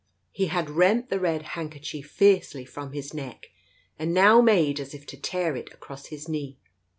[0.31, 3.51] He had rent the red handker chief fiercely from his neck,
[3.99, 6.57] and now made as if to tear it across his knee.